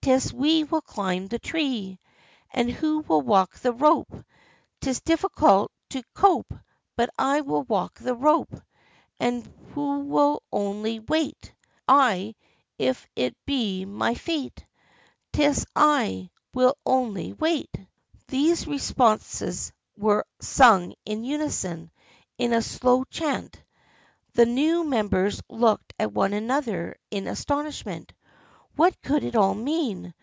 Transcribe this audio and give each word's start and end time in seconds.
'Tis 0.00 0.32
we 0.32 0.64
will 0.64 0.80
climb 0.80 1.26
the 1.26 1.38
tree." 1.38 1.98
44 2.54 2.58
And 2.62 2.70
who 2.70 3.00
will 3.00 3.20
walk 3.20 3.56
the 3.58 3.74
rope?" 3.74 4.08
44 4.10 4.24
'Tis 4.80 5.00
difficult 5.02 5.72
to 5.90 6.02
cope, 6.14 6.54
but 6.96 7.10
I 7.18 7.42
will 7.42 7.64
walk 7.64 7.98
the 7.98 8.14
rope." 8.14 8.48
44 8.48 8.62
And 9.20 9.46
who 9.74 9.98
will 10.06 10.42
only 10.50 10.98
wait?" 10.98 11.52
44 11.90 11.98
1, 11.98 12.34
if 12.78 13.06
it 13.16 13.36
be 13.44 13.84
my 13.84 14.14
fate. 14.14 14.64
'Tis 15.34 15.66
I— 15.76 16.30
will— 16.54 16.78
only— 16.86 17.34
wait." 17.34 17.78
These 18.28 18.66
responses 18.66 19.74
were 19.98 20.24
sung 20.40 20.94
in 21.04 21.22
unison, 21.22 21.90
in 22.38 22.54
a 22.54 22.62
slow 22.62 23.04
chant. 23.04 23.62
The 24.32 24.46
new 24.46 24.84
members 24.84 25.42
looked 25.50 25.92
at 25.98 26.14
one 26.14 26.32
another 26.32 26.96
in 27.10 27.26
astonishment. 27.28 28.14
What 28.76 29.02
could 29.02 29.24
it 29.24 29.34
all 29.34 29.54
mean 29.56 30.14